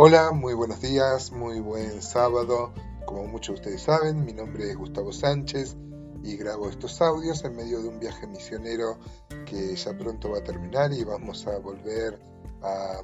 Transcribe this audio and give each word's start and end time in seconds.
Hola, 0.00 0.30
muy 0.30 0.54
buenos 0.54 0.80
días, 0.80 1.32
muy 1.32 1.58
buen 1.58 2.00
sábado. 2.02 2.72
Como 3.04 3.26
muchos 3.26 3.48
de 3.48 3.54
ustedes 3.54 3.82
saben, 3.82 4.24
mi 4.24 4.32
nombre 4.32 4.70
es 4.70 4.76
Gustavo 4.76 5.12
Sánchez 5.12 5.76
y 6.22 6.36
grabo 6.36 6.68
estos 6.68 7.02
audios 7.02 7.42
en 7.42 7.56
medio 7.56 7.82
de 7.82 7.88
un 7.88 7.98
viaje 7.98 8.28
misionero 8.28 9.00
que 9.44 9.74
ya 9.74 9.98
pronto 9.98 10.30
va 10.30 10.38
a 10.38 10.44
terminar 10.44 10.92
y 10.92 11.02
vamos 11.02 11.48
a 11.48 11.58
volver 11.58 12.16
a, 12.62 13.02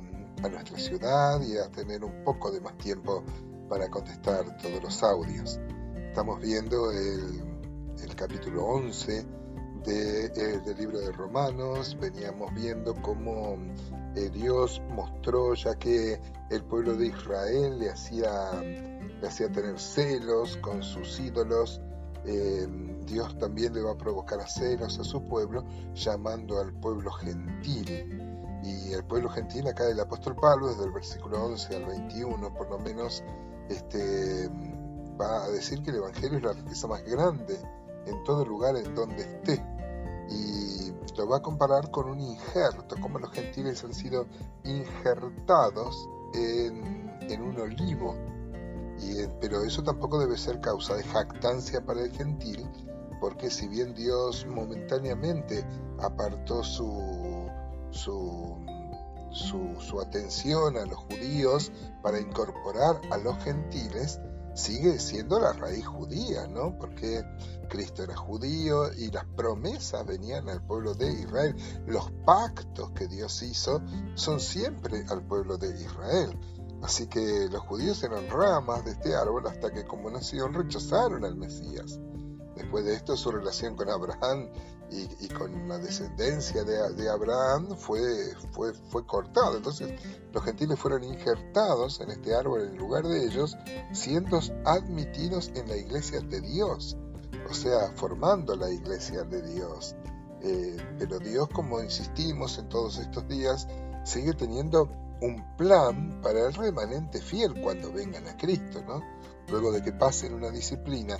nuestra 0.48 0.78
ciudad 0.78 1.40
y 1.42 1.58
a 1.58 1.68
tener 1.72 2.04
un 2.04 2.22
poco 2.22 2.52
de 2.52 2.60
más 2.60 2.78
tiempo 2.78 3.24
para 3.68 3.90
contestar 3.90 4.56
todos 4.58 4.80
los 4.80 5.02
audios. 5.02 5.58
Estamos 5.96 6.40
viendo 6.40 6.92
el, 6.92 8.14
capítulo 8.14 8.66
11 8.66 9.26
de, 9.84 10.26
eh, 10.26 10.60
del 10.60 10.76
libro 10.76 10.98
de 10.98 11.12
Romanos, 11.12 11.96
veníamos 12.00 12.52
viendo 12.54 12.94
cómo 13.02 13.56
eh, 14.16 14.30
Dios 14.30 14.80
mostró 14.90 15.54
ya 15.54 15.74
que 15.74 16.20
el 16.50 16.64
pueblo 16.64 16.94
de 16.94 17.08
Israel 17.08 17.78
le 17.78 17.90
hacía, 17.90 18.52
le 18.62 19.26
hacía 19.26 19.50
tener 19.50 19.78
celos 19.78 20.56
con 20.58 20.82
sus 20.82 21.18
ídolos. 21.20 21.80
Eh, 22.24 22.66
Dios 23.06 23.36
también 23.38 23.74
le 23.74 23.82
va 23.82 23.92
a 23.92 23.98
provocar 23.98 24.40
a 24.40 24.46
celos 24.46 24.98
a 24.98 25.04
su 25.04 25.26
pueblo, 25.28 25.64
llamando 25.94 26.60
al 26.60 26.72
pueblo 26.72 27.10
gentil. 27.12 28.20
Y 28.62 28.92
el 28.92 29.04
pueblo 29.04 29.28
gentil, 29.28 29.66
acá 29.66 29.88
el 29.90 30.00
apóstol 30.00 30.36
Pablo, 30.36 30.68
desde 30.68 30.84
el 30.84 30.92
versículo 30.92 31.44
11 31.44 31.76
al 31.76 31.84
21, 31.84 32.54
por 32.54 32.70
lo 32.70 32.78
menos, 32.78 33.22
este, 33.68 34.48
va 35.20 35.44
a 35.44 35.48
decir 35.50 35.82
que 35.82 35.90
el 35.90 35.96
Evangelio 35.96 36.38
es 36.38 36.44
la 36.44 36.52
riqueza 36.54 36.86
más 36.86 37.04
grande 37.04 37.58
en 38.06 38.24
todo 38.24 38.44
lugar 38.44 38.76
en 38.76 38.94
donde 38.94 39.22
esté. 39.22 39.73
Y 40.30 40.92
lo 41.16 41.28
va 41.28 41.38
a 41.38 41.42
comparar 41.42 41.90
con 41.90 42.08
un 42.08 42.20
injerto, 42.20 42.96
como 43.00 43.18
los 43.18 43.30
gentiles 43.30 43.84
han 43.84 43.94
sido 43.94 44.26
injertados 44.64 46.08
en, 46.34 47.42
un 47.42 47.60
olivo. 47.60 48.16
Y, 49.00 49.26
pero 49.40 49.64
eso 49.64 49.82
tampoco 49.82 50.18
debe 50.18 50.36
ser 50.36 50.60
causa 50.60 50.94
de 50.94 51.04
jactancia 51.04 51.84
para 51.84 52.02
el 52.02 52.12
gentil, 52.12 52.68
porque 53.20 53.50
si 53.50 53.68
bien 53.68 53.94
Dios 53.94 54.46
momentáneamente 54.46 55.64
apartó 56.00 56.62
su, 56.62 57.48
su, 57.90 58.56
su, 59.32 59.80
su 59.80 60.00
atención 60.00 60.76
a 60.76 60.86
los 60.86 60.98
judíos 60.98 61.72
para 62.02 62.20
incorporar 62.20 63.00
a 63.10 63.18
los 63.18 63.36
gentiles, 63.42 64.20
sigue 64.54 64.98
siendo 64.98 65.38
la 65.38 65.52
raíz 65.52 65.86
judía, 65.86 66.46
¿no? 66.46 66.76
Porque 66.78 67.24
Cristo 67.68 68.02
era 68.02 68.16
judío 68.16 68.92
y 68.92 69.10
las 69.10 69.24
promesas 69.24 70.06
venían 70.06 70.48
al 70.48 70.64
pueblo 70.64 70.94
de 70.94 71.12
Israel. 71.12 71.56
Los 71.86 72.10
pactos 72.24 72.90
que 72.92 73.08
Dios 73.08 73.42
hizo 73.42 73.82
son 74.14 74.40
siempre 74.40 75.04
al 75.08 75.22
pueblo 75.22 75.58
de 75.58 75.68
Israel. 75.80 76.38
Así 76.82 77.06
que 77.06 77.48
los 77.50 77.62
judíos 77.62 78.02
eran 78.02 78.28
ramas 78.28 78.84
de 78.84 78.92
este 78.92 79.14
árbol 79.16 79.46
hasta 79.46 79.72
que 79.72 79.84
como 79.84 80.10
nación 80.10 80.52
rechazaron 80.52 81.24
al 81.24 81.36
Mesías. 81.36 81.98
Después 82.56 82.84
de 82.84 82.94
esto 82.94 83.16
su 83.16 83.30
relación 83.30 83.74
con 83.74 83.88
Abraham 83.88 84.48
y, 84.90 85.28
con 85.28 85.68
la 85.68 85.78
descendencia 85.78 86.62
de, 86.64 87.08
Abraham 87.08 87.76
fue, 87.76 88.34
fue, 88.52 88.72
fue 88.72 89.06
cortada. 89.06 89.56
Entonces 89.56 89.92
los 90.32 90.44
gentiles 90.44 90.78
fueron 90.78 91.04
injertados 91.04 92.00
en 92.00 92.10
este 92.10 92.34
árbol 92.34 92.62
en 92.62 92.76
lugar 92.76 93.06
de 93.06 93.24
ellos, 93.24 93.56
siendo 93.92 94.40
admitidos 94.64 95.50
en 95.54 95.68
la 95.68 95.76
iglesia 95.76 96.20
de 96.20 96.40
Dios, 96.40 96.96
o 97.50 97.54
sea, 97.54 97.92
formando 97.96 98.54
la 98.56 98.70
iglesia 98.70 99.24
de 99.24 99.42
Dios. 99.42 99.96
Eh, 100.42 100.76
pero 100.98 101.18
Dios, 101.18 101.48
como 101.48 101.82
insistimos 101.82 102.58
en 102.58 102.68
todos 102.68 102.98
estos 102.98 103.26
días, 103.28 103.66
sigue 104.04 104.34
teniendo 104.34 104.90
un 105.22 105.56
plan 105.56 106.20
para 106.22 106.46
el 106.46 106.54
remanente 106.54 107.20
fiel 107.20 107.60
cuando 107.62 107.90
vengan 107.92 108.28
a 108.28 108.36
Cristo, 108.36 108.82
¿no? 108.86 109.02
Luego 109.48 109.72
de 109.72 109.82
que 109.82 109.92
pasen 109.92 110.34
una 110.34 110.50
disciplina 110.50 111.16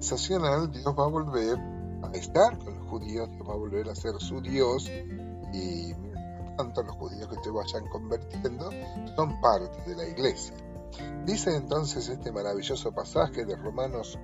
sensacional, 0.00 0.70
Dios 0.70 0.94
va 0.98 1.04
a 1.04 1.08
volver 1.08 1.58
a 2.02 2.10
estar 2.12 2.58
con 2.58 2.76
los 2.78 2.88
judíos, 2.88 3.30
Dios 3.30 3.48
va 3.48 3.54
a 3.54 3.56
volver 3.56 3.88
a 3.88 3.94
ser 3.94 4.14
su 4.18 4.40
Dios 4.40 4.90
y 5.52 5.94
tanto 6.56 6.82
los 6.82 6.96
judíos 6.96 7.28
que 7.28 7.42
se 7.42 7.50
vayan 7.50 7.86
convirtiendo 7.88 8.70
son 9.16 9.40
parte 9.40 9.82
de 9.88 9.96
la 9.96 10.06
iglesia. 10.08 10.54
Dice 11.24 11.54
entonces 11.56 12.08
este 12.08 12.32
maravilloso 12.32 12.92
pasaje 12.92 13.44
de 13.44 13.56
Romanos 13.56 14.18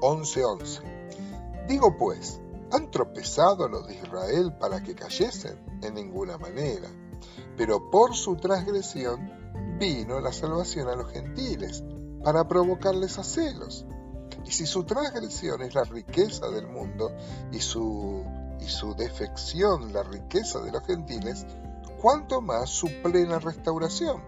11:11. 0.00 0.82
Eh, 0.82 1.66
Digo 1.68 1.96
pues, 1.96 2.40
¿han 2.70 2.90
tropezado 2.90 3.68
los 3.68 3.86
de 3.86 3.96
Israel 3.96 4.54
para 4.60 4.82
que 4.82 4.94
cayesen? 4.94 5.58
En 5.82 5.94
ninguna 5.94 6.38
manera. 6.38 6.88
Pero 7.56 7.90
por 7.90 8.14
su 8.14 8.36
transgresión 8.36 9.30
vino 9.78 10.20
la 10.20 10.32
salvación 10.32 10.88
a 10.88 10.96
los 10.96 11.10
gentiles, 11.10 11.82
para 12.22 12.46
provocarles 12.48 13.18
a 13.18 13.24
celos. 13.24 13.86
Y 14.46 14.52
si 14.52 14.64
su 14.64 14.84
transgresión 14.84 15.60
es 15.62 15.74
la 15.74 15.82
riqueza 15.82 16.48
del 16.48 16.68
mundo 16.68 17.10
y 17.50 17.58
su, 17.58 18.24
y 18.60 18.66
su 18.68 18.94
defección 18.94 19.92
la 19.92 20.04
riqueza 20.04 20.60
de 20.60 20.70
los 20.70 20.86
gentiles, 20.86 21.44
cuánto 22.00 22.40
más 22.40 22.70
su 22.70 22.88
plena 23.02 23.40
restauración. 23.40 24.22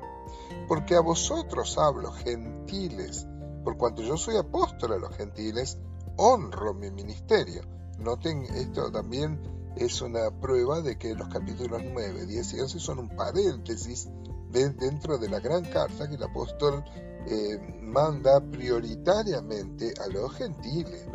Porque 0.67 0.97
a 0.97 1.01
vosotros 1.01 1.79
hablo, 1.79 2.11
gentiles, 2.11 3.27
por 3.63 3.77
cuanto 3.77 4.03
yo 4.03 4.17
soy 4.17 4.37
apóstol 4.37 4.95
a 4.95 4.99
los 4.99 5.15
gentiles, 5.17 5.79
honro 6.17 6.75
mi 6.75 6.91
ministerio. 6.91 7.63
Noten, 7.99 8.45
esto 8.45 8.91
también 8.91 9.41
es 9.77 10.03
una 10.03 10.31
prueba 10.31 10.81
de 10.81 10.99
que 10.99 11.15
los 11.15 11.29
capítulos 11.29 11.81
9, 11.85 12.27
10 12.27 12.55
y 12.55 12.61
11 12.61 12.81
son 12.81 12.99
un 12.99 13.09
paréntesis 13.11 14.09
dentro 14.51 15.19
de 15.19 15.29
la 15.29 15.39
gran 15.39 15.65
carta 15.65 16.09
que 16.09 16.17
el 16.17 16.23
apóstol 16.23 16.85
eh, 17.27 17.81
manda 17.83 18.41
prioritariamente 18.41 19.93
a 20.03 20.09
los 20.09 20.33
gentiles. 20.35 21.07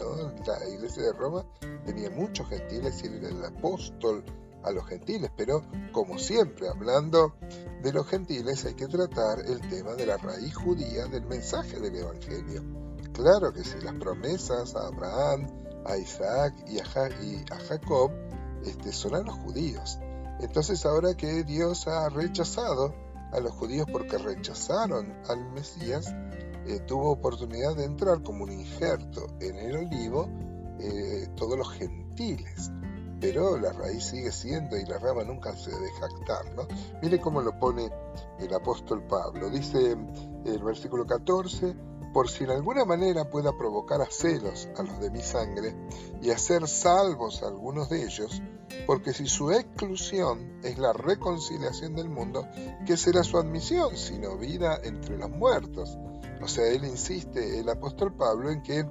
La 0.45 0.69
iglesia 0.69 1.03
de 1.03 1.13
Roma 1.13 1.45
tenía 1.85 2.09
muchos 2.09 2.47
gentiles 2.49 3.03
y 3.03 3.07
era 3.07 3.29
el 3.29 3.45
apóstol 3.45 4.23
a 4.63 4.71
los 4.71 4.85
gentiles, 4.87 5.29
pero 5.35 5.61
como 5.91 6.17
siempre, 6.17 6.69
hablando 6.69 7.35
de 7.81 7.91
los 7.91 8.07
gentiles, 8.07 8.65
hay 8.65 8.75
que 8.75 8.87
tratar 8.87 9.39
el 9.39 9.59
tema 9.69 9.93
de 9.93 10.05
la 10.05 10.17
raíz 10.17 10.55
judía 10.55 11.05
del 11.07 11.25
mensaje 11.25 11.79
del 11.79 11.95
Evangelio. 11.95 12.63
Claro 13.13 13.53
que 13.53 13.63
sí, 13.63 13.75
las 13.83 13.95
promesas 13.95 14.75
a 14.75 14.87
Abraham, 14.87 15.47
a 15.85 15.97
Isaac 15.97 16.53
y 16.67 16.79
a, 16.79 16.85
Jacob 16.85 18.11
este, 18.65 18.91
son 18.93 19.15
a 19.15 19.19
los 19.19 19.35
judíos. 19.35 19.99
Entonces 20.39 20.85
ahora 20.85 21.15
que 21.15 21.43
Dios 21.43 21.87
ha 21.87 22.09
rechazado 22.09 22.93
a 23.33 23.39
los 23.39 23.51
judíos 23.51 23.87
porque 23.91 24.17
rechazaron 24.17 25.13
al 25.27 25.51
Mesías, 25.51 26.13
eh, 26.65 26.79
tuvo 26.87 27.11
oportunidad 27.11 27.75
de 27.75 27.85
entrar 27.85 28.21
como 28.21 28.43
un 28.43 28.51
injerto 28.51 29.27
en 29.41 29.57
el 29.57 29.75
olivo 29.75 30.29
eh, 30.79 31.27
todos 31.35 31.57
los 31.57 31.71
gentiles. 31.71 32.71
Pero 33.19 33.57
la 33.57 33.71
raíz 33.71 34.03
sigue 34.03 34.31
siendo 34.31 34.77
y 34.77 34.85
la 34.85 34.99
rama 34.99 35.23
nunca 35.23 35.55
se 35.55 35.71
debe 35.71 35.89
jactar. 35.99 36.53
¿no? 36.55 36.67
Mire 37.01 37.19
cómo 37.21 37.41
lo 37.41 37.57
pone 37.57 37.89
el 38.39 38.53
apóstol 38.53 39.03
Pablo. 39.07 39.49
Dice 39.49 39.95
el 40.45 40.63
versículo 40.63 41.05
14, 41.05 41.73
por 42.13 42.29
si 42.29 42.43
en 42.43 42.51
alguna 42.51 42.85
manera 42.85 43.29
pueda 43.29 43.57
provocar 43.57 44.01
a 44.01 44.05
celos 44.05 44.69
a 44.77 44.83
los 44.83 44.99
de 44.99 45.09
mi 45.09 45.21
sangre 45.21 45.75
y 46.21 46.29
hacer 46.29 46.67
salvos 46.67 47.41
a 47.41 47.47
algunos 47.47 47.89
de 47.89 48.03
ellos, 48.03 48.41
porque 48.85 49.13
si 49.13 49.27
su 49.27 49.51
exclusión 49.51 50.59
es 50.63 50.77
la 50.77 50.93
reconciliación 50.93 51.95
del 51.95 52.09
mundo, 52.09 52.47
¿qué 52.85 52.95
será 52.97 53.23
su 53.23 53.37
admisión 53.37 53.97
sino 53.97 54.37
vida 54.37 54.79
entre 54.83 55.17
los 55.17 55.31
muertos? 55.31 55.97
O 56.41 56.47
sea, 56.47 56.67
él 56.67 56.83
insiste, 56.85 57.59
el 57.59 57.69
apóstol 57.69 58.13
Pablo, 58.13 58.51
en 58.51 58.61
que 58.61 58.85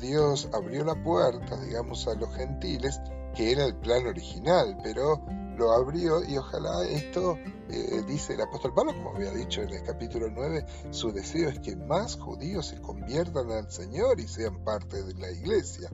Dios 0.00 0.48
abrió 0.52 0.84
la 0.84 1.02
puerta, 1.02 1.60
digamos, 1.60 2.06
a 2.06 2.14
los 2.14 2.32
gentiles, 2.34 3.00
que 3.34 3.50
era 3.50 3.64
el 3.64 3.74
plan 3.74 4.06
original, 4.06 4.78
pero 4.82 5.20
lo 5.56 5.72
abrió 5.72 6.24
y 6.24 6.36
ojalá 6.36 6.86
esto, 6.88 7.36
eh, 7.68 8.02
dice 8.06 8.34
el 8.34 8.42
apóstol 8.42 8.74
Pablo, 8.74 8.92
como 8.94 9.14
había 9.14 9.32
dicho 9.32 9.62
en 9.62 9.70
el 9.70 9.82
capítulo 9.82 10.28
9, 10.30 10.66
su 10.90 11.12
deseo 11.12 11.48
es 11.48 11.58
que 11.60 11.76
más 11.76 12.16
judíos 12.16 12.66
se 12.66 12.80
conviertan 12.80 13.50
al 13.50 13.70
Señor 13.70 14.20
y 14.20 14.28
sean 14.28 14.64
parte 14.64 15.02
de 15.02 15.14
la 15.14 15.30
iglesia. 15.30 15.90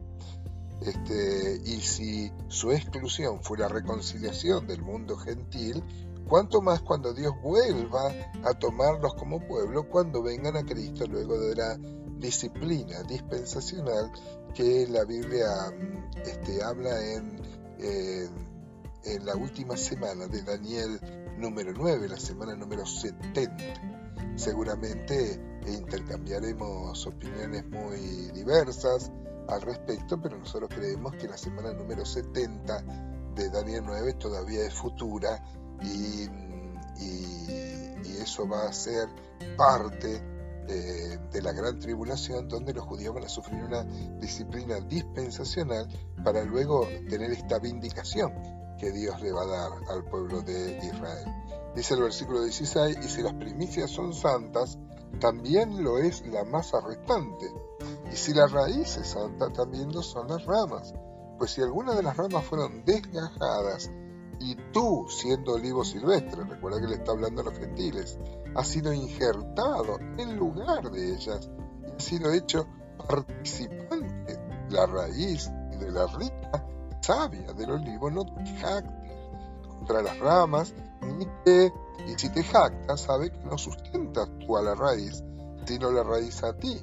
Este, 0.81 1.61
y 1.65 1.81
si 1.81 2.33
su 2.49 2.73
exclusión 2.73 3.43
fue 3.43 3.59
la 3.59 3.69
reconciliación 3.69 4.67
del 4.67 4.83
mundo 4.83 5.17
gentil, 5.17 5.85
cuánto 6.27 6.63
más 6.63 6.81
cuando 6.81 7.13
Dios 7.13 7.35
vuelva 7.43 8.15
a 8.45 8.55
tomarlos 8.55 9.15
como 9.15 9.47
pueblo 9.47 9.89
cuando 9.89 10.23
vengan 10.23 10.57
a 10.57 10.65
Cristo 10.65 11.07
luego 11.07 11.39
de 11.39 11.55
la 11.55 11.77
disciplina 12.19 13.03
dispensacional 13.03 14.11
que 14.55 14.87
la 14.89 15.05
Biblia 15.05 15.49
este, 16.25 16.63
habla 16.63 16.91
en 17.15 17.41
la 19.25 19.35
última 19.35 19.77
semana 19.77 20.27
de 20.27 20.43
Daniel 20.43 21.01
número 21.39 21.73
9, 21.73 22.09
la 22.09 22.19
semana 22.19 22.55
número 22.55 22.85
70. 22.85 23.57
Seguramente 24.37 25.41
intercambiaremos 25.67 27.07
opiniones 27.07 27.67
muy 27.69 28.31
diversas 28.33 29.11
al 29.49 29.63
respecto, 29.63 30.21
pero 30.21 30.39
nosotros 30.39 30.71
creemos 30.73 31.15
que 31.17 31.29
la 31.29 31.37
semana 31.37 31.73
número 31.73 32.05
70 32.05 32.85
de 33.35 33.49
Daniel 33.49 33.85
9 33.87 34.15
todavía 34.15 34.67
es 34.67 34.75
futura 34.75 35.43
y, 35.83 36.29
y, 37.03 38.21
eso 38.21 38.47
va 38.47 38.69
a 38.69 38.73
ser 38.73 39.09
parte 39.57 40.23
de 40.67 41.43
la 41.43 41.53
gran 41.53 41.81
tribulación 41.81 42.49
donde 42.49 42.75
los 42.75 42.85
judíos 42.85 43.15
van 43.15 43.25
a 43.25 43.29
sufrir 43.29 43.65
una 43.65 43.83
disciplina 44.21 44.79
dispensacional 44.79 45.89
para 46.23 46.45
luego 46.45 46.87
tener 47.09 47.33
esta 47.33 47.59
vindicación 47.59 48.60
que 48.81 48.91
Dios 48.93 49.21
le 49.21 49.31
va 49.31 49.43
a 49.43 49.47
dar 49.47 49.73
al 49.91 50.05
pueblo 50.05 50.41
de 50.41 50.79
Israel. 50.83 51.35
Dice 51.77 51.95
el 51.95 52.03
versículo 52.03 52.43
16, 52.43 52.99
y 53.01 53.09
si 53.09 53.23
las 53.23 53.35
primicias 53.35 53.91
son 53.91 54.15
santas, 54.15 54.79
también 55.21 55.85
lo 55.85 55.99
es 55.99 56.27
la 56.27 56.45
masa 56.45 56.81
restante. 56.81 57.53
Y 58.11 58.17
si 58.17 58.33
la 58.33 58.47
raíz 58.47 58.97
es 58.97 59.09
santa, 59.09 59.53
también 59.53 59.93
lo 59.93 60.03
son 60.03 60.29
las 60.29 60.45
ramas. 60.47 60.95
Pues 61.39 61.53
si 61.53 61.63
algunas 61.63 61.97
de 61.97 62.03
las 62.03 62.17
ramas 62.17 62.45
fueron 62.45 62.85
desgajadas 62.85 63.91
y 64.41 64.57
tú, 64.73 65.07
siendo 65.09 65.53
olivo 65.53 65.85
silvestre, 65.85 66.45
recuerda 66.45 66.81
que 66.81 66.89
le 66.89 66.95
está 66.97 67.13
hablando 67.13 67.43
a 67.43 67.45
los 67.45 67.59
gentiles, 67.59 68.19
has 68.55 68.67
sido 68.67 68.93
injertado 68.93 69.99
en 70.17 70.37
lugar 70.37 70.91
de 70.91 71.15
ellas 71.15 71.51
y 71.87 71.91
has 71.93 72.03
sido 72.03 72.33
hecho 72.33 72.67
participante 73.07 74.37
de 74.37 74.71
la 74.71 74.87
raíz 74.87 75.51
y 75.73 75.77
de 75.77 75.91
la 75.91 76.07
rica 76.07 76.40
savia 77.11 77.53
del 77.55 77.73
olivo, 77.73 78.09
no 78.09 78.25
te 78.25 78.45
jactes. 78.59 79.13
Contra 79.67 80.01
las 80.01 80.19
ramas, 80.21 80.73
ni 81.19 81.27
te, 81.45 81.73
y 82.07 82.17
si 82.17 82.29
te 82.29 82.45
jactas, 82.45 83.01
sabe 83.01 83.33
que 83.33 83.45
no 83.47 83.59
sustentas 83.59 84.29
tú 84.39 84.57
a 84.57 84.63
la 84.63 84.77
raíz, 84.77 85.25
sino 85.67 85.91
la 85.91 86.05
raíz 86.05 86.45
a 86.45 86.57
ti, 86.57 86.81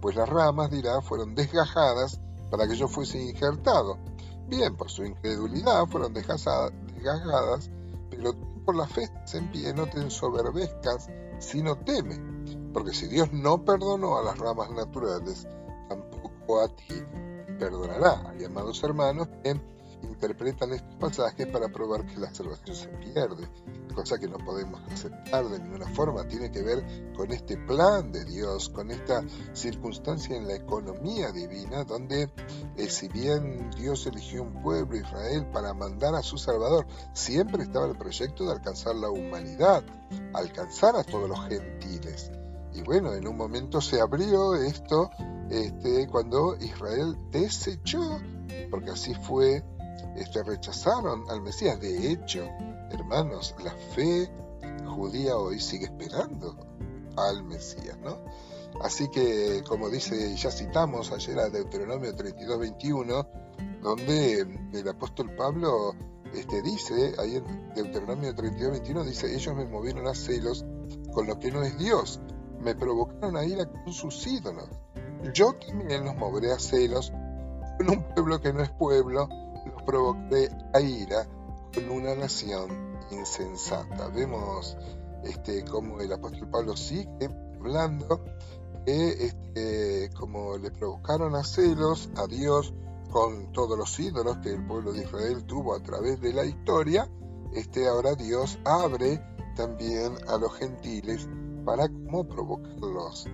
pues 0.00 0.14
las 0.14 0.28
ramas, 0.28 0.70
dirá, 0.70 1.00
fueron 1.00 1.34
desgajadas 1.34 2.20
para 2.52 2.68
que 2.68 2.76
yo 2.76 2.86
fuese 2.86 3.20
injertado. 3.20 3.98
Bien, 4.46 4.76
por 4.76 4.90
su 4.90 5.04
incredulidad 5.04 5.86
fueron 5.86 6.14
desgajadas, 6.14 7.68
pero 8.10 8.34
por 8.64 8.76
la 8.76 8.86
fe 8.86 9.10
en 9.32 9.50
pie 9.50 9.74
no 9.74 9.86
te 9.86 9.98
ensoberbezcas, 9.98 11.08
sino 11.40 11.76
teme, 11.78 12.20
porque 12.72 12.92
si 12.92 13.08
Dios 13.08 13.32
no 13.32 13.64
perdonó 13.64 14.18
a 14.18 14.22
las 14.22 14.38
ramas 14.38 14.70
naturales, 14.70 15.48
tampoco 15.88 16.60
a 16.60 16.68
ti 16.68 17.02
perdonará. 17.58 18.34
Y 18.38 18.44
amados 18.44 18.82
hermanos, 18.82 19.28
interpretan 20.04 20.72
estos 20.72 20.94
pasajes 20.96 21.46
para 21.46 21.68
probar 21.68 22.06
que 22.06 22.18
la 22.18 22.32
salvación 22.32 22.76
se 22.76 22.88
pierde, 22.88 23.48
cosa 23.94 24.18
que 24.18 24.28
no 24.28 24.38
podemos 24.38 24.80
aceptar 24.90 25.48
de 25.48 25.58
ninguna 25.58 25.88
forma. 25.88 26.26
Tiene 26.26 26.50
que 26.50 26.62
ver 26.62 27.12
con 27.16 27.32
este 27.32 27.56
plan 27.56 28.12
de 28.12 28.24
Dios, 28.24 28.68
con 28.68 28.90
esta 28.90 29.24
circunstancia 29.52 30.36
en 30.36 30.46
la 30.46 30.54
economía 30.54 31.32
divina, 31.32 31.84
donde 31.84 32.30
eh, 32.76 32.88
si 32.88 33.08
bien 33.08 33.70
Dios 33.76 34.06
eligió 34.06 34.42
un 34.42 34.62
pueblo, 34.62 34.96
Israel, 34.96 35.46
para 35.52 35.74
mandar 35.74 36.14
a 36.14 36.22
su 36.22 36.38
Salvador, 36.38 36.86
siempre 37.12 37.62
estaba 37.62 37.86
el 37.86 37.96
proyecto 37.96 38.44
de 38.44 38.52
alcanzar 38.52 38.96
la 38.96 39.10
humanidad, 39.10 39.84
alcanzar 40.32 40.96
a 40.96 41.04
todos 41.04 41.28
los 41.28 41.40
gentiles. 41.48 42.30
Y 42.72 42.82
bueno, 42.82 43.14
en 43.14 43.26
un 43.28 43.36
momento 43.36 43.80
se 43.80 44.00
abrió 44.00 44.54
esto 44.54 45.10
este, 45.50 46.06
cuando 46.08 46.56
Israel 46.56 47.16
desechó, 47.30 48.20
porque 48.70 48.90
así 48.90 49.14
fue 49.14 49.62
este, 50.16 50.42
rechazaron 50.42 51.24
al 51.28 51.42
Mesías. 51.42 51.80
De 51.80 52.10
hecho, 52.12 52.44
hermanos, 52.90 53.54
la 53.62 53.72
fe 53.94 54.30
judía 54.86 55.36
hoy 55.36 55.60
sigue 55.60 55.86
esperando 55.86 56.56
al 57.16 57.44
Mesías, 57.44 57.98
¿no? 58.02 58.18
Así 58.80 59.08
que, 59.08 59.62
como 59.66 59.88
dice, 59.88 60.34
ya 60.36 60.50
citamos 60.50 61.12
ayer 61.12 61.38
a 61.38 61.48
Deuteronomio 61.48 62.14
32, 62.14 62.58
21, 62.58 63.26
donde 63.82 64.46
el 64.72 64.88
apóstol 64.88 65.34
Pablo 65.36 65.94
este, 66.34 66.62
dice, 66.62 67.14
ahí 67.18 67.36
en 67.36 67.74
Deuteronomio 67.74 68.34
32, 68.34 68.72
21, 68.72 69.04
dice, 69.04 69.34
ellos 69.34 69.54
me 69.54 69.66
movieron 69.66 70.08
a 70.08 70.14
celos 70.14 70.64
con 71.12 71.26
lo 71.26 71.38
que 71.38 71.52
no 71.52 71.62
es 71.62 71.78
Dios, 71.78 72.20
me 72.60 72.74
provocaron 72.74 73.36
a 73.36 73.44
ira 73.44 73.70
con 73.70 73.92
sus 73.92 74.26
ídolos. 74.26 74.68
Yo 75.32 75.54
también 75.54 76.04
los 76.04 76.16
moveré 76.16 76.52
a 76.52 76.58
celos 76.58 77.12
con 77.78 77.90
un 77.90 78.02
pueblo 78.14 78.40
que 78.40 78.52
no 78.52 78.62
es 78.62 78.70
pueblo, 78.70 79.28
los 79.66 79.82
provoqué 79.84 80.48
a 80.72 80.80
ira 80.80 81.26
con 81.72 81.88
una 81.90 82.14
nación 82.14 82.98
insensata. 83.10 84.08
Vemos 84.08 84.76
este, 85.24 85.64
como 85.64 86.00
el 86.00 86.12
apóstol 86.12 86.48
Pablo 86.50 86.76
sigue 86.76 87.28
hablando 87.58 88.22
que 88.84 89.26
este, 89.26 90.10
como 90.14 90.58
le 90.58 90.70
provocaron 90.70 91.34
a 91.34 91.42
celos 91.42 92.10
a 92.16 92.26
Dios 92.26 92.74
con 93.10 93.50
todos 93.52 93.78
los 93.78 93.98
ídolos 93.98 94.38
que 94.38 94.50
el 94.50 94.66
pueblo 94.66 94.92
de 94.92 95.02
Israel 95.04 95.44
tuvo 95.44 95.74
a 95.74 95.82
través 95.82 96.20
de 96.20 96.32
la 96.32 96.44
historia, 96.44 97.08
este, 97.54 97.88
ahora 97.88 98.14
Dios 98.14 98.58
abre 98.64 99.22
también 99.56 100.12
a 100.28 100.36
los 100.36 100.52
gentiles 100.54 101.28
para 101.64 101.88
cómo 101.88 102.24
provocarlos 102.24 103.26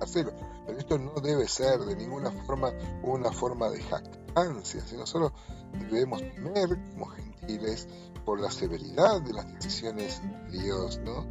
a 0.00 0.06
celos. 0.06 0.34
Pero 0.66 0.78
esto 0.78 0.98
no 0.98 1.14
debe 1.20 1.46
ser 1.48 1.80
de 1.80 1.96
ninguna 1.96 2.30
forma 2.30 2.72
una 3.02 3.30
forma 3.32 3.68
de 3.68 3.82
jactancia, 3.82 4.80
sino 4.86 5.06
solo 5.06 5.32
debemos 5.90 6.20
temer 6.20 6.78
como 6.92 7.06
gentiles 7.06 7.88
por 8.24 8.40
la 8.40 8.50
severidad 8.50 9.20
de 9.22 9.32
las 9.32 9.52
decisiones 9.54 10.22
de 10.50 10.58
Dios, 10.62 10.98
¿no? 11.04 11.26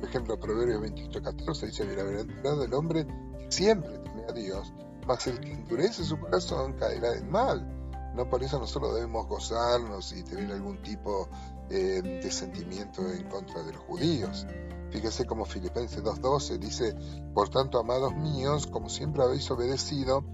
Por 0.00 0.08
ejemplo, 0.08 0.40
Proverbios 0.40 0.80
28, 0.80 1.22
14 1.22 1.66
dice, 1.66 1.84
bienaventurado 1.84 2.64
el 2.64 2.72
hombre 2.72 3.06
siempre 3.50 3.98
teme 3.98 4.24
a 4.28 4.32
Dios, 4.32 4.72
mas 5.06 5.26
el 5.26 5.40
que 5.40 5.52
endurece 5.52 6.04
su 6.04 6.18
corazón 6.18 6.72
caerá 6.74 7.14
en 7.14 7.30
mal. 7.30 7.76
No 8.14 8.28
por 8.28 8.42
eso 8.42 8.58
nosotros 8.58 8.94
debemos 8.94 9.26
gozarnos 9.28 10.12
y 10.12 10.22
tener 10.24 10.50
algún 10.50 10.82
tipo 10.82 11.28
eh, 11.68 12.00
de 12.02 12.30
sentimiento 12.30 13.08
en 13.08 13.28
contra 13.28 13.62
de 13.62 13.72
los 13.72 13.82
judíos. 13.82 14.46
Fíjese 14.90 15.24
como 15.24 15.44
Filipenses 15.44 16.02
2.12 16.02 16.58
dice, 16.58 16.94
por 17.32 17.48
tanto, 17.48 17.78
amados 17.78 18.14
míos, 18.14 18.66
como 18.66 18.88
siempre 18.88 19.22
habéis 19.22 19.48
obedecido, 19.50 20.24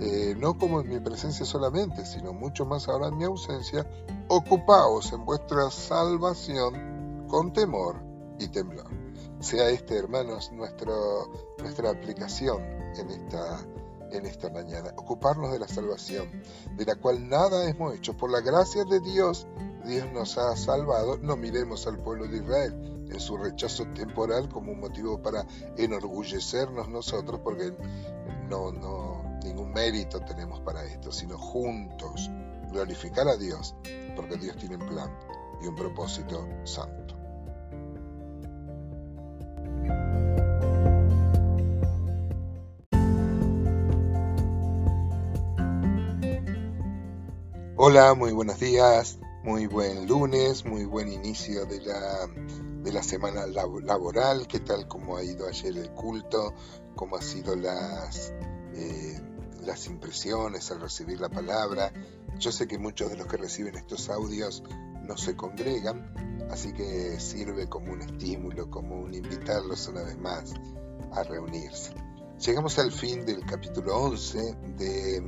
eh, 0.00 0.34
no 0.38 0.58
como 0.58 0.80
en 0.80 0.88
mi 0.88 1.00
presencia 1.00 1.46
solamente, 1.46 2.04
sino 2.04 2.32
mucho 2.32 2.66
más 2.66 2.88
ahora 2.88 3.08
en 3.08 3.16
mi 3.16 3.24
ausencia, 3.24 3.86
ocupaos 4.28 5.12
en 5.12 5.24
vuestra 5.24 5.70
salvación 5.70 7.26
con 7.28 7.52
temor 7.52 8.02
y 8.38 8.48
temblor. 8.48 8.88
Sea 9.40 9.70
este, 9.70 9.96
hermanos, 9.96 10.52
nuestro, 10.52 11.30
nuestra 11.58 11.90
aplicación 11.90 12.62
en 12.96 13.10
esta, 13.10 13.60
en 14.10 14.26
esta 14.26 14.50
mañana. 14.50 14.92
Ocuparnos 14.96 15.52
de 15.52 15.58
la 15.58 15.68
salvación, 15.68 16.30
de 16.76 16.84
la 16.84 16.96
cual 16.96 17.28
nada 17.28 17.68
hemos 17.68 17.94
hecho. 17.94 18.16
Por 18.16 18.30
la 18.30 18.40
gracia 18.40 18.84
de 18.84 19.00
Dios, 19.00 19.46
Dios 19.86 20.06
nos 20.12 20.38
ha 20.38 20.54
salvado. 20.56 21.16
No 21.18 21.36
miremos 21.36 21.86
al 21.86 21.98
pueblo 21.98 22.28
de 22.28 22.36
Israel 22.36 23.01
en 23.12 23.20
su 23.20 23.36
rechazo 23.36 23.86
temporal 23.94 24.48
como 24.48 24.72
un 24.72 24.80
motivo 24.80 25.20
para 25.20 25.46
enorgullecernos 25.76 26.88
nosotros, 26.88 27.40
porque 27.44 27.72
no, 28.48 28.72
no, 28.72 29.38
ningún 29.44 29.72
mérito 29.72 30.20
tenemos 30.20 30.60
para 30.60 30.84
esto, 30.84 31.12
sino 31.12 31.38
juntos 31.38 32.30
glorificar 32.70 33.28
a 33.28 33.36
Dios, 33.36 33.74
porque 34.16 34.36
Dios 34.36 34.56
tiene 34.56 34.76
un 34.76 34.88
plan 34.88 35.10
y 35.62 35.66
un 35.66 35.76
propósito 35.76 36.48
santo. 36.64 37.16
Hola, 47.84 48.14
muy 48.14 48.30
buenos 48.30 48.60
días, 48.60 49.18
muy 49.42 49.66
buen 49.66 50.06
lunes, 50.06 50.64
muy 50.64 50.84
buen 50.84 51.12
inicio 51.12 51.66
de 51.66 51.80
la 51.80 52.28
de 52.82 52.92
la 52.92 53.02
semana 53.02 53.46
laboral, 53.46 54.46
qué 54.48 54.60
tal 54.60 54.88
como 54.88 55.16
ha 55.16 55.22
ido 55.22 55.46
ayer 55.46 55.76
el 55.76 55.90
culto, 55.90 56.52
cómo 56.96 57.16
han 57.16 57.22
sido 57.22 57.54
las, 57.54 58.32
eh, 58.74 59.20
las 59.62 59.86
impresiones 59.86 60.70
al 60.72 60.80
recibir 60.80 61.20
la 61.20 61.28
palabra. 61.28 61.92
Yo 62.38 62.50
sé 62.50 62.66
que 62.66 62.78
muchos 62.78 63.10
de 63.10 63.16
los 63.16 63.26
que 63.28 63.36
reciben 63.36 63.76
estos 63.76 64.08
audios 64.08 64.64
no 65.06 65.16
se 65.16 65.36
congregan, 65.36 66.48
así 66.50 66.72
que 66.72 67.20
sirve 67.20 67.68
como 67.68 67.92
un 67.92 68.02
estímulo, 68.02 68.68
como 68.68 68.96
un 68.96 69.14
invitarlos 69.14 69.86
una 69.88 70.02
vez 70.02 70.18
más 70.18 70.52
a 71.12 71.22
reunirse. 71.22 71.94
Llegamos 72.44 72.78
al 72.80 72.90
fin 72.90 73.24
del 73.24 73.44
capítulo 73.46 73.96
11 73.96 74.56
de, 74.76 75.20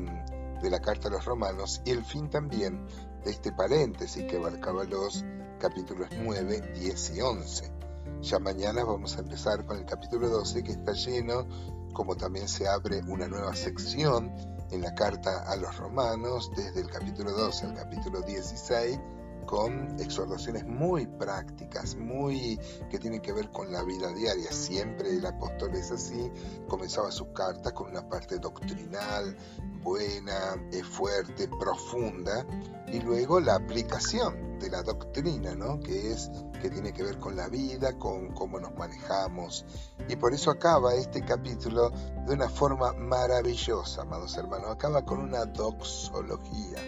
de 0.60 0.70
la 0.70 0.80
carta 0.80 1.06
a 1.06 1.12
los 1.12 1.24
romanos 1.24 1.80
y 1.84 1.90
el 1.90 2.04
fin 2.04 2.28
también 2.28 2.84
de 3.24 3.30
este 3.30 3.52
paréntesis 3.52 4.24
que 4.24 4.38
abarcaba 4.38 4.82
los 4.82 5.24
capítulos 5.64 6.08
9, 6.22 6.74
10 6.78 7.16
y 7.16 7.20
11. 7.22 7.72
Ya 8.20 8.38
mañana 8.38 8.84
vamos 8.84 9.16
a 9.16 9.20
empezar 9.20 9.64
con 9.64 9.78
el 9.78 9.86
capítulo 9.86 10.28
12 10.28 10.62
que 10.62 10.72
está 10.72 10.92
lleno, 10.92 11.46
como 11.94 12.16
también 12.16 12.48
se 12.48 12.68
abre 12.68 13.00
una 13.08 13.26
nueva 13.28 13.56
sección 13.56 14.30
en 14.70 14.82
la 14.82 14.94
carta 14.94 15.50
a 15.50 15.56
los 15.56 15.74
romanos, 15.78 16.50
desde 16.54 16.82
el 16.82 16.90
capítulo 16.90 17.32
12 17.32 17.64
al 17.64 17.74
capítulo 17.76 18.20
16, 18.20 19.00
con 19.46 19.98
exhortaciones 19.98 20.66
muy 20.66 21.06
prácticas, 21.06 21.96
muy 21.96 22.60
que 22.90 22.98
tienen 22.98 23.22
que 23.22 23.32
ver 23.32 23.50
con 23.50 23.72
la 23.72 23.82
vida 23.84 24.12
diaria. 24.12 24.52
Siempre 24.52 25.16
el 25.16 25.24
apóstol 25.24 25.74
es 25.76 25.90
así, 25.90 26.30
comenzaba 26.68 27.10
sus 27.10 27.28
cartas 27.28 27.72
con 27.72 27.88
una 27.88 28.06
parte 28.06 28.38
doctrinal 28.38 29.34
buena, 29.82 30.56
fuerte, 30.90 31.48
profunda, 31.58 32.46
y 32.86 33.00
luego 33.00 33.40
la 33.40 33.54
aplicación 33.54 34.53
de 34.64 34.70
la 34.70 34.82
doctrina, 34.82 35.54
¿no? 35.54 35.78
Que 35.78 36.12
es 36.12 36.30
que 36.60 36.70
tiene 36.70 36.92
que 36.92 37.02
ver 37.02 37.18
con 37.18 37.36
la 37.36 37.48
vida, 37.48 37.98
con 37.98 38.28
cómo 38.28 38.58
nos 38.58 38.74
manejamos. 38.74 39.64
Y 40.08 40.16
por 40.16 40.32
eso 40.32 40.50
acaba 40.50 40.94
este 40.94 41.22
capítulo 41.22 41.90
de 42.26 42.32
una 42.32 42.48
forma 42.48 42.94
maravillosa, 42.94 44.02
amados 44.02 44.36
hermanos. 44.36 44.70
Acaba 44.70 45.04
con 45.04 45.20
una 45.20 45.44
doxología. 45.44 46.78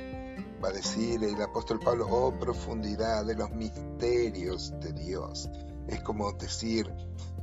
Va 0.65 0.69
a 0.71 0.73
decir 0.73 1.23
el 1.23 1.41
apóstol 1.43 1.79
Pablo, 1.79 2.07
oh 2.11 2.33
profundidad 2.39 3.27
de 3.27 3.35
los 3.35 3.51
misterios 3.51 4.73
de 4.81 4.93
Dios. 4.95 5.51
Es 5.87 6.01
como 6.01 6.33
decir, 6.33 6.91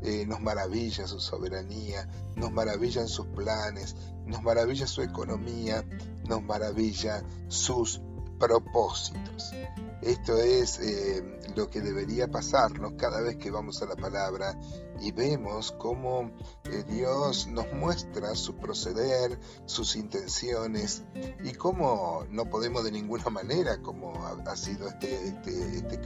eh, 0.01 0.25
nos 0.25 0.41
maravilla 0.41 1.07
su 1.07 1.19
soberanía, 1.19 2.09
nos 2.35 2.51
maravillan 2.51 3.07
sus 3.07 3.27
planes, 3.27 3.95
nos 4.25 4.41
maravilla 4.41 4.87
su 4.87 5.03
economía, 5.03 5.85
nos 6.27 6.41
maravilla 6.41 7.23
sus 7.47 8.01
propósitos. 8.43 9.53
Esto 10.01 10.37
es 10.37 10.79
eh, 10.79 11.23
lo 11.55 11.69
que 11.69 11.79
debería 11.79 12.27
pasarnos 12.27 12.93
cada 12.97 13.21
vez 13.21 13.37
que 13.37 13.49
vamos 13.51 13.81
a 13.81 13.85
la 13.85 13.95
palabra 13.95 14.59
y 14.99 15.13
vemos 15.13 15.71
cómo 15.71 16.29
eh, 16.65 16.83
Dios 16.89 17.47
nos 17.47 17.71
muestra 17.71 18.35
su 18.35 18.57
proceder, 18.57 19.39
sus 19.65 19.95
intenciones 19.95 21.03
y 21.41 21.53
cómo 21.53 22.25
no 22.29 22.49
podemos 22.49 22.83
de 22.83 22.91
ninguna 22.91 23.29
manera, 23.29 23.81
como 23.81 24.25
ha, 24.25 24.55
sido 24.57 24.89
este, 24.89 25.27
este, 25.27 25.77
este 25.77 26.01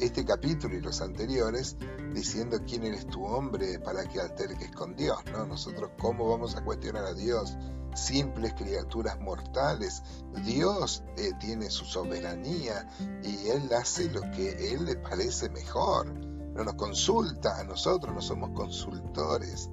este 0.00 0.24
capítulo 0.24 0.76
y 0.76 0.80
los 0.80 1.00
anteriores 1.00 1.76
diciendo 2.12 2.58
quién 2.66 2.84
eres 2.84 3.06
tu 3.06 3.24
hombre 3.24 3.78
para 3.78 4.04
que 4.04 4.20
alterques 4.20 4.70
con 4.72 4.94
Dios, 4.96 5.18
¿no? 5.32 5.46
Nosotros 5.46 5.90
cómo 5.98 6.28
vamos 6.28 6.56
a 6.56 6.64
cuestionar 6.64 7.04
a 7.04 7.14
Dios, 7.14 7.56
simples 7.94 8.54
criaturas 8.54 9.18
mortales. 9.20 10.02
Dios 10.44 11.02
eh, 11.16 11.32
tiene 11.40 11.70
su 11.70 11.84
soberanía 11.84 12.88
y 13.22 13.48
Él 13.48 13.72
hace 13.72 14.10
lo 14.10 14.22
que 14.32 14.72
Él 14.72 14.84
le 14.84 14.96
parece 14.96 15.48
mejor. 15.48 16.12
No 16.14 16.64
nos 16.64 16.74
consulta 16.74 17.58
a 17.58 17.64
nosotros, 17.64 18.14
no 18.14 18.22
somos 18.22 18.50
consultores 18.50 19.70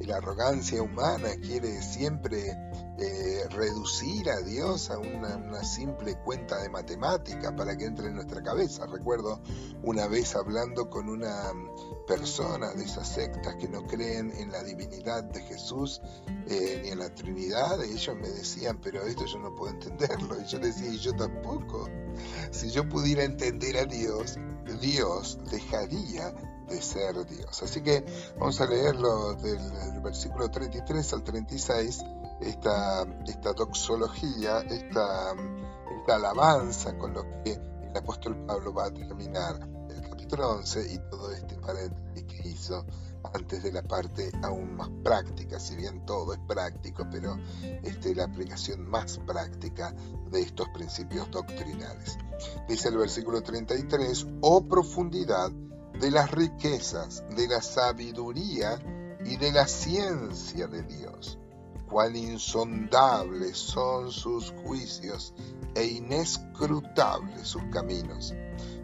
la 0.00 0.16
arrogancia 0.16 0.82
humana 0.82 1.28
quiere 1.40 1.80
siempre 1.82 2.56
eh, 2.98 3.44
reducir 3.50 4.30
a 4.30 4.40
Dios 4.40 4.90
a 4.90 4.98
una, 4.98 5.62
simple 5.64 6.16
cuenta 6.24 6.62
de 6.62 6.68
matemática 6.68 7.54
para 7.54 7.76
que 7.76 7.84
entre 7.84 8.08
en 8.08 8.14
nuestra 8.14 8.42
cabeza. 8.42 8.86
Recuerdo 8.86 9.40
una 9.82 10.06
vez 10.06 10.34
hablando 10.34 10.88
con 10.88 11.08
una 11.08 11.52
persona 12.06 12.72
de 12.72 12.84
esas 12.84 13.08
sectas 13.08 13.56
que 13.56 13.68
no 13.68 13.86
creen 13.86 14.32
en 14.38 14.52
la 14.52 14.62
divinidad 14.62 15.24
de 15.24 15.40
Jesús 15.42 16.00
eh, 16.48 16.80
ni 16.82 16.90
en 16.90 16.98
la 16.98 17.14
Trinidad, 17.14 17.82
ellos 17.82 18.16
me 18.16 18.28
decían, 18.28 18.78
pero 18.80 19.02
esto 19.02 19.26
yo 19.26 19.38
no 19.38 19.54
puedo 19.54 19.72
entenderlo. 19.72 20.40
Y 20.40 20.46
yo 20.46 20.58
decía, 20.58 20.88
y 20.88 20.98
yo 20.98 21.14
tampoco. 21.14 21.88
Si 22.50 22.70
yo 22.70 22.88
pudiera 22.88 23.24
entender 23.24 23.76
a 23.76 23.84
Dios, 23.84 24.38
Dios 24.80 25.38
dejaría 25.50 26.32
de 26.68 26.82
ser 26.82 27.24
Dios. 27.26 27.62
Así 27.62 27.80
que 27.80 28.04
vamos 28.38 28.60
a 28.60 28.66
leerlo 28.66 29.34
del, 29.34 30.00
versículo 30.02 30.50
33 30.50 31.12
al 31.12 31.22
36, 31.22 32.04
esta, 32.40 33.02
esta 33.26 33.52
doxología, 33.52 34.60
esta, 34.60 35.34
esta 35.98 36.14
alabanza 36.14 36.96
con 36.98 37.14
lo 37.14 37.22
que 37.42 37.52
el 37.52 37.96
apóstol 37.96 38.36
Pablo 38.46 38.72
va 38.72 38.86
a 38.86 38.90
terminar 38.90 39.58
el 39.88 40.08
capítulo 40.08 40.50
11 40.50 40.92
y 40.92 40.98
todo 41.10 41.32
este 41.32 41.56
paréntesis 41.56 42.24
que 42.24 42.48
hizo 42.48 42.84
antes 43.34 43.62
de 43.62 43.72
la 43.72 43.82
parte 43.82 44.30
aún 44.42 44.76
más 44.76 44.88
práctica, 45.02 45.58
si 45.60 45.76
bien 45.76 46.04
todo 46.06 46.32
es 46.32 46.40
práctico, 46.40 47.06
pero 47.10 47.38
este, 47.82 48.14
la 48.14 48.24
aplicación 48.24 48.88
más 48.88 49.18
práctica 49.26 49.94
de 50.30 50.40
estos 50.42 50.68
principios 50.70 51.30
doctrinales. 51.30 52.18
Dice 52.68 52.88
el 52.88 52.98
versículo 52.98 53.42
33, 53.42 54.26
oh 54.40 54.66
profundidad 54.66 55.50
de 56.00 56.10
las 56.10 56.30
riquezas, 56.30 57.24
de 57.34 57.48
la 57.48 57.62
sabiduría 57.62 58.78
y 59.24 59.36
de 59.36 59.52
la 59.52 59.66
ciencia 59.66 60.66
de 60.66 60.82
Dios. 60.82 61.38
Cuán 61.88 62.16
insondables 62.16 63.56
son 63.56 64.10
sus 64.10 64.52
juicios 64.64 65.32
e 65.74 65.84
inescrutables 65.84 67.46
sus 67.46 67.62
caminos. 67.72 68.34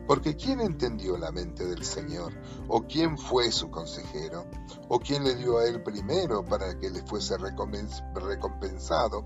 Porque 0.06 0.37
¿quién 0.37 0.61
entendió 0.61 1.16
la 1.16 1.30
mente 1.30 1.66
del 1.66 1.85
Señor? 1.85 2.32
¿O 2.68 2.82
quién 2.82 3.16
fue 3.16 3.50
su 3.50 3.71
consejero? 3.71 4.47
¿O 4.88 4.99
quién 4.99 5.25
le 5.25 5.35
dio 5.37 5.59
a 5.59 5.66
él 5.66 5.82
primero 5.82 6.44
para 6.44 6.78
que 6.78 6.90
le 6.90 7.02
fuese 7.02 7.37
recompensado? 7.38 9.25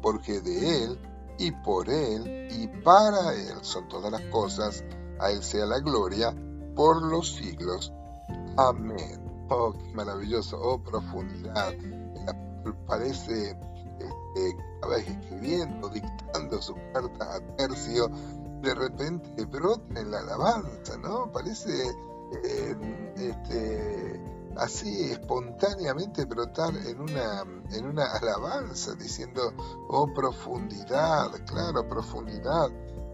Porque 0.00 0.40
de 0.40 0.84
él 0.84 1.00
y 1.38 1.50
por 1.50 1.88
él 1.88 2.48
y 2.50 2.68
para 2.82 3.34
él 3.34 3.58
son 3.62 3.88
todas 3.88 4.10
las 4.10 4.22
cosas, 4.22 4.84
a 5.18 5.30
él 5.30 5.42
sea 5.42 5.66
la 5.66 5.80
gloria 5.80 6.34
por 6.74 7.02
los 7.02 7.34
siglos. 7.34 7.92
Amén. 8.56 9.20
Oh, 9.50 9.72
qué 9.72 9.92
maravilloso, 9.92 10.58
oh, 10.60 10.82
profundidad. 10.82 11.74
Parece 12.86 13.56
este, 14.34 14.56
vez 14.88 15.08
escribiendo, 15.08 15.88
dictando 15.88 16.60
su 16.60 16.74
carta 16.92 17.36
a 17.36 17.40
Tercio, 17.56 18.10
de 18.64 18.74
repente 18.74 19.44
brota 19.44 20.00
en 20.00 20.10
la 20.10 20.20
alabanza, 20.20 20.96
¿no? 20.96 21.30
Parece 21.30 21.70
eh, 22.44 22.76
este, 23.16 24.20
así 24.56 25.10
espontáneamente 25.10 26.24
brotar 26.24 26.74
en 26.74 27.00
una, 27.00 27.42
en 27.70 27.86
una 27.86 28.06
alabanza, 28.12 28.94
diciendo, 28.94 29.52
oh 29.88 30.12
profundidad, 30.14 31.30
claro, 31.46 31.86
profundidad, 31.88 32.70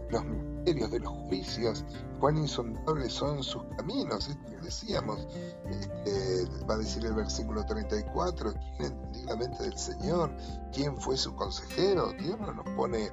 los 0.09 0.25
misterios 0.25 0.91
de 0.91 0.99
los 0.99 1.13
juicios, 1.27 1.85
cuán 2.19 2.37
insondables 2.37 3.13
son 3.13 3.43
sus 3.43 3.63
caminos, 3.77 4.29
esto 4.29 4.51
decíamos, 4.61 5.27
este, 5.69 6.65
va 6.69 6.75
a 6.75 6.77
decir 6.77 7.05
el 7.05 7.13
versículo 7.13 7.65
34, 7.65 8.53
¿quién 8.77 8.91
entendió 8.91 9.25
la 9.25 9.35
mente 9.35 9.63
del 9.63 9.77
Señor? 9.77 10.31
¿Quién 10.73 10.97
fue 10.97 11.17
su 11.17 11.35
consejero? 11.35 12.13
Dios 12.13 12.39
no 12.39 12.53
nos 12.53 12.69
pone 12.75 13.11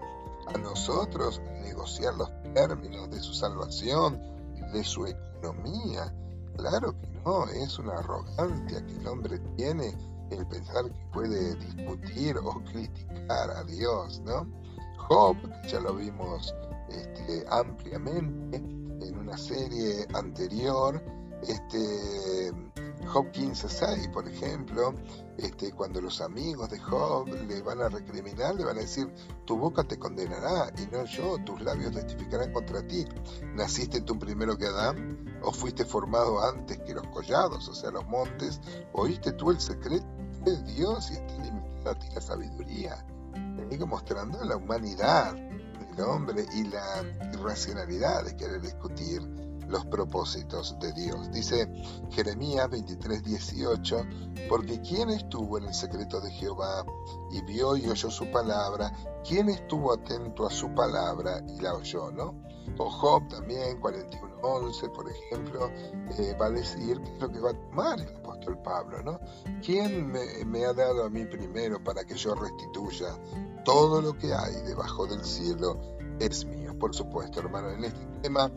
a 0.55 0.59
nosotros 0.59 1.41
negociar 1.63 2.15
los 2.15 2.31
términos 2.55 3.11
de 3.11 3.21
su 3.21 3.35
salvación 3.35 4.21
de 4.73 4.85
su 4.85 5.07
economía. 5.07 6.13
Claro 6.57 6.99
que 7.01 7.09
no, 7.25 7.45
es 7.49 7.79
una 7.79 7.95
arrogancia 7.95 8.85
que 8.85 8.97
el 8.97 9.07
hombre 9.07 9.39
tiene 9.57 9.95
el 10.31 10.47
pensar 10.47 10.85
que 10.85 11.07
puede 11.13 11.55
discutir 11.57 12.37
o 12.39 12.63
criticar 12.65 13.51
a 13.51 13.65
Dios, 13.65 14.21
¿no? 14.25 14.47
Job, 15.09 15.37
ya 15.67 15.81
lo 15.81 15.95
vimos 15.95 16.55
este, 16.91 17.45
ampliamente 17.51 18.57
en 18.57 19.19
una 19.19 19.39
serie 19.39 20.07
anterior, 20.15 21.03
este, 21.47 22.53
Job 23.07 23.31
15.6, 23.33 24.11
por 24.13 24.29
ejemplo, 24.29 24.95
este, 25.37 25.73
cuando 25.73 26.01
los 26.01 26.21
amigos 26.21 26.71
de 26.71 26.79
Job 26.79 27.29
le 27.29 27.63
van 27.63 27.81
a 27.81 27.89
recriminar, 27.89 28.55
le 28.55 28.65
van 28.65 28.79
a 28.79 28.81
decir, 28.81 29.13
tu 29.45 29.57
boca 29.57 29.85
te 29.85 29.99
condenará 29.99 30.71
y 30.79 30.87
no 30.93 31.05
yo, 31.05 31.39
tus 31.45 31.61
labios 31.63 31.93
testificarán 31.93 32.53
contra 32.53 32.87
ti. 32.87 33.07
¿Naciste 33.55 34.01
tú 34.01 34.19
primero 34.19 34.57
que 34.57 34.67
Adán? 34.67 35.41
¿O 35.43 35.53
fuiste 35.53 35.85
formado 35.85 36.43
antes 36.43 36.79
que 36.79 36.95
los 36.95 37.07
collados, 37.09 37.69
o 37.69 37.75
sea, 37.75 37.91
los 37.91 38.07
montes? 38.07 38.61
¿Oíste 38.93 39.33
tú 39.33 39.51
el 39.51 39.61
secreto 39.61 40.07
de 40.45 40.63
Dios 40.65 41.11
y 41.11 41.15
está 41.15 41.43
limitada 41.43 41.91
a 41.93 41.99
ti 41.99 42.09
la 42.15 42.21
sabiduría? 42.21 43.07
Vengo 43.71 43.87
mostrando 43.87 44.43
la 44.45 44.57
humanidad 44.57 45.37
hombre 46.03 46.47
y 46.55 46.65
la 46.65 47.05
irracionalidad 47.33 48.25
de 48.25 48.37
querer 48.37 48.61
discutir 48.61 49.21
los 49.69 49.85
propósitos 49.87 50.79
de 50.81 50.93
Dios. 50.93 51.31
Dice 51.33 51.69
Jeremías 52.11 52.69
23, 52.71 53.23
18, 53.23 54.07
porque 54.49 54.81
¿quién 54.81 55.11
estuvo 55.11 55.59
en 55.59 55.65
el 55.65 55.75
secreto 55.75 56.21
de 56.21 56.31
Jehová 56.31 56.85
y 57.31 57.43
vio 57.43 57.77
y 57.77 57.89
oyó 57.89 58.11
su 58.11 58.31
palabra? 58.31 58.93
¿Quién 59.27 59.49
estuvo 59.49 59.93
atento 59.93 60.47
a 60.47 60.51
su 60.51 60.75
palabra 60.75 61.43
y 61.49 61.61
la 61.61 61.75
oyó? 61.75 62.11
¿no? 62.11 62.35
O 62.79 62.91
Job 62.91 63.29
también, 63.29 63.81
41, 63.81 64.37
11, 64.43 64.89
por 64.91 65.11
ejemplo, 65.11 65.71
eh, 66.19 66.37
va 66.41 66.47
a 66.47 66.51
decir 66.51 67.01
que 67.01 67.15
es 67.15 67.21
lo 67.21 67.31
que 67.31 67.41
va 67.41 67.51
a 67.51 67.55
tomar 67.55 68.01
el 68.01 68.17
apóstol 68.17 68.59
Pablo, 68.63 69.03
¿no? 69.03 69.21
¿Quién 69.65 70.13
me 70.13 70.65
ha 70.65 70.73
dado 70.73 71.05
a 71.05 71.11
mí 71.11 71.25
primero 71.25 71.83
para 71.83 72.05
que 72.05 72.15
yo 72.15 72.35
restituya 72.35 73.19
todo 73.65 74.01
lo 74.01 74.17
que 74.17 74.33
hay 74.33 74.55
debajo 74.67 75.07
del 75.07 75.23
cielo 75.25 75.79
es 76.21 76.47
mío. 76.47 76.75
Por 76.79 76.95
supuesto, 76.95 77.41
hermano, 77.41 77.71
en 77.71 77.85
este 77.85 78.07
tema, 78.23 78.51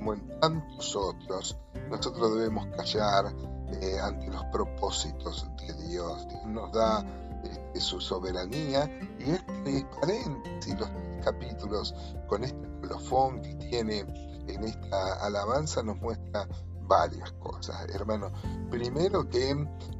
como 0.00 0.14
en 0.14 0.40
tantos 0.40 0.96
otros, 0.96 1.58
nosotros 1.90 2.34
debemos 2.34 2.66
callar 2.74 3.34
eh, 3.68 3.98
ante 4.02 4.28
los 4.28 4.42
propósitos 4.46 5.46
de 5.58 5.88
Dios. 5.88 6.26
Dios 6.26 6.46
nos 6.46 6.72
da 6.72 7.04
este, 7.44 7.80
su 7.80 8.00
soberanía 8.00 8.90
y 9.18 9.30
este 9.30 9.86
paréntesis, 10.00 10.80
los 10.80 10.88
capítulos 11.22 11.94
con 12.28 12.44
este 12.44 12.66
colofón 12.80 13.42
que 13.42 13.54
tiene 13.56 14.00
en 14.48 14.64
esta 14.64 15.24
alabanza 15.24 15.82
nos 15.82 15.98
muestra 15.98 16.48
varias 16.80 17.30
cosas, 17.32 17.86
hermano. 17.94 18.32
Primero 18.70 19.28
que 19.28 19.54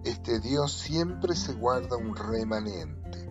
este 0.04 0.40
Dios 0.40 0.72
siempre 0.72 1.36
se 1.36 1.52
guarda 1.52 1.96
un 1.96 2.16
remanente 2.16 3.29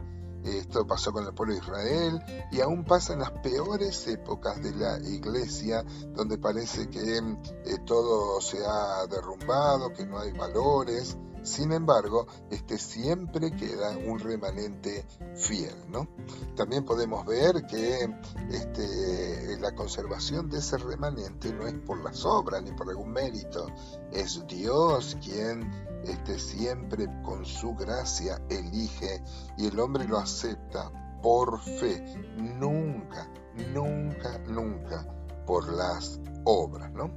Esto 0.57 0.85
pasó 0.85 1.11
con 1.11 1.25
el 1.25 1.33
pueblo 1.33 1.53
de 1.53 1.59
Israel 1.59 2.21
y 2.51 2.61
aún 2.61 2.83
pasa 2.83 3.13
en 3.13 3.19
las 3.19 3.31
peores 3.31 4.07
épocas 4.07 4.61
de 4.61 4.73
la 4.73 4.97
iglesia, 4.99 5.83
donde 6.13 6.37
parece 6.37 6.89
que 6.89 7.17
eh, 7.17 7.77
todo 7.85 8.41
se 8.41 8.65
ha 8.65 9.05
derrumbado, 9.07 9.93
que 9.93 10.05
no 10.05 10.19
hay 10.19 10.31
valores. 10.31 11.17
Sin 11.43 11.71
embargo, 11.71 12.27
este 12.49 12.77
siempre 12.77 13.51
queda 13.51 13.97
un 13.97 14.19
remanente 14.19 15.05
fiel, 15.35 15.75
¿no? 15.89 16.07
También 16.55 16.85
podemos 16.85 17.25
ver 17.25 17.65
que 17.65 18.09
este, 18.51 19.57
la 19.59 19.73
conservación 19.73 20.49
de 20.49 20.59
ese 20.59 20.77
remanente 20.77 21.53
no 21.53 21.67
es 21.67 21.73
por 21.75 22.03
las 22.03 22.25
obras 22.25 22.61
ni 22.63 22.71
por 22.71 22.89
algún 22.89 23.11
mérito, 23.11 23.67
es 24.11 24.45
Dios 24.47 25.17
quien 25.23 25.69
este, 26.03 26.39
siempre 26.39 27.07
con 27.23 27.45
su 27.45 27.75
gracia 27.75 28.41
elige 28.49 29.23
y 29.57 29.67
el 29.67 29.79
hombre 29.79 30.07
lo 30.07 30.17
acepta 30.17 30.91
por 31.21 31.59
fe, 31.59 32.03
nunca, 32.37 33.29
nunca, 33.73 34.37
nunca 34.47 35.05
por 35.45 35.71
las 35.73 36.19
obras, 36.45 36.91
¿no? 36.93 37.11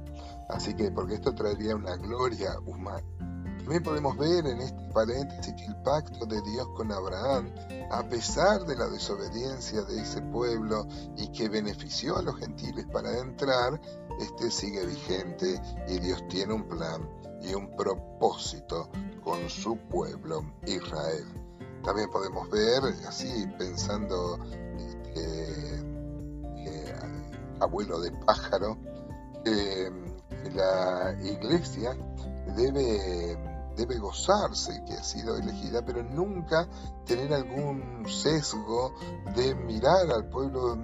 Así 0.49 0.75
que, 0.75 0.91
porque 0.91 1.15
esto 1.15 1.33
traería 1.33 1.75
una 1.75 1.95
gloria 1.95 2.59
humana. 2.65 3.32
También 3.63 3.83
podemos 3.83 4.17
ver 4.17 4.45
en 4.45 4.59
este 4.59 4.81
paréntesis 4.93 5.53
que 5.53 5.65
el 5.65 5.75
pacto 5.77 6.25
de 6.25 6.41
Dios 6.41 6.67
con 6.75 6.91
Abraham, 6.91 7.49
a 7.91 8.03
pesar 8.03 8.65
de 8.65 8.75
la 8.75 8.89
desobediencia 8.89 9.83
de 9.83 10.01
ese 10.01 10.21
pueblo 10.21 10.85
y 11.15 11.31
que 11.31 11.47
benefició 11.47 12.17
a 12.17 12.21
los 12.21 12.37
gentiles 12.37 12.85
para 12.91 13.17
entrar, 13.19 13.79
este 14.19 14.51
sigue 14.51 14.85
vigente 14.85 15.61
y 15.87 15.97
Dios 15.99 16.27
tiene 16.27 16.53
un 16.53 16.67
plan 16.67 17.09
y 17.41 17.53
un 17.53 17.73
propósito 17.75 18.89
con 19.23 19.49
su 19.49 19.77
pueblo 19.77 20.43
Israel. 20.65 21.25
También 21.85 22.09
podemos 22.09 22.49
ver, 22.49 22.83
así 23.07 23.47
pensando, 23.57 24.39
este, 24.77 25.75
eh, 26.57 26.95
abuelo 27.61 28.01
de 28.01 28.11
pájaro, 28.25 28.77
que 29.45 29.89
la 30.53 31.15
iglesia 31.23 31.95
debe, 32.55 33.37
debe 33.75 33.97
gozarse 33.97 34.83
que 34.85 34.93
ha 34.93 35.03
sido 35.03 35.37
elegida, 35.37 35.83
pero 35.85 36.03
nunca 36.03 36.67
tener 37.05 37.33
algún 37.33 38.05
sesgo 38.07 38.93
de 39.35 39.55
mirar 39.55 40.11
al 40.11 40.29
pueblo 40.29 40.75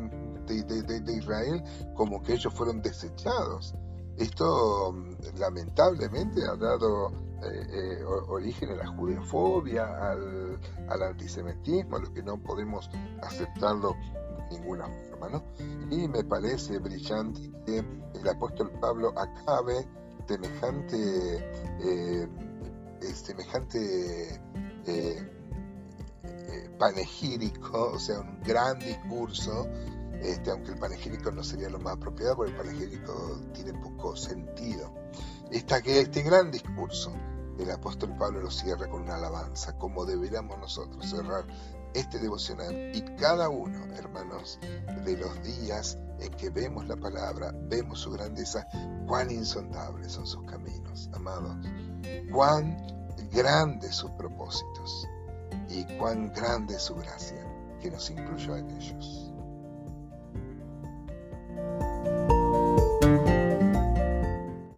de 0.46 1.14
Israel 1.16 1.64
como 1.96 2.22
que 2.24 2.34
ellos 2.34 2.54
fueron 2.54 2.82
desechados. 2.82 3.76
Esto 4.18 4.94
lamentablemente 5.38 6.44
ha 6.46 6.56
dado 6.56 7.30
eh, 7.42 7.68
eh, 7.72 8.04
origen 8.28 8.72
a 8.72 8.76
la 8.76 8.88
judeofobia, 8.88 10.12
al, 10.12 11.04
antisemitismo, 11.04 11.96
a 11.96 12.00
lo 12.00 12.14
que 12.14 12.22
no 12.22 12.38
podemos 12.38 12.90
aceptarlo 13.22 13.96
de 14.50 14.60
ninguna 14.60 14.90
forma. 15.10 15.30
¿no? 15.30 15.44
Y 15.90 16.10
me 16.10 16.26
parece 16.26 16.80
brillante 16.80 17.50
que 17.66 17.78
el 17.80 18.28
apóstol 18.28 18.72
Pablo 18.82 19.14
acabe 19.18 19.88
semejante, 20.28 21.38
eh, 21.82 22.28
semejante 23.02 24.42
panegírico, 26.78 27.92
o 27.94 28.00
sea, 28.00 28.22
un 28.22 28.42
gran 28.42 28.80
discurso 28.80 29.68
este, 30.22 30.52
aunque 30.52 30.72
el 30.72 30.80
panegírico 30.80 31.32
no 31.32 31.44
sería 31.44 31.70
lo 31.70 31.80
más 31.80 31.94
apropiado, 31.94 32.36
porque 32.36 32.52
el 32.52 32.58
panegírico 32.58 33.40
tiene 33.54 33.74
poco 33.80 34.16
sentido. 34.16 34.94
Esta, 35.52 35.78
este 35.78 36.24
gran 36.24 36.52
discurso, 36.52 37.14
el 37.58 37.72
apóstol 37.72 38.16
Pablo 38.18 38.42
lo 38.42 38.52
cierra 38.52 38.88
con 38.90 39.04
una 39.04 39.16
alabanza, 39.16 39.78
como 39.78 40.06
deberíamos 40.06 40.58
nosotros 40.60 41.10
cerrar 41.10 41.46
este 41.94 42.20
devocional 42.20 42.96
y 42.96 43.02
cada 43.16 43.50
uno, 43.50 43.86
hermanos, 43.96 44.60
de 45.06 45.18
los 45.18 45.42
días 45.42 45.98
en 46.20 46.32
que 46.34 46.50
vemos 46.50 46.88
la 46.88 46.98
palabra, 46.98 47.54
vemos 47.70 48.00
su 48.02 48.12
grandeza, 48.12 48.68
cuán 49.08 49.32
insondables 49.32 50.12
son 50.12 50.28
sus 50.28 50.44
caminos, 50.44 51.10
amados, 51.14 51.56
cuán 52.32 52.78
grandes 53.32 53.96
sus 53.96 54.12
propósitos 54.12 55.08
y 55.70 55.84
cuán 55.98 56.32
grande 56.34 56.80
su 56.80 56.96
gracia 56.96 57.46
que 57.82 57.92
nos 57.92 58.10
incluyó 58.10 58.56
en 58.56 58.70
ellos. 58.72 59.29